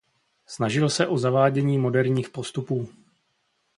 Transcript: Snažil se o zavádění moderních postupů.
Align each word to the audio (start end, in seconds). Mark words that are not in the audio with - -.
Snažil 0.45 0.89
se 0.89 1.07
o 1.07 1.17
zavádění 1.17 1.77
moderních 1.77 2.29
postupů. 2.29 2.87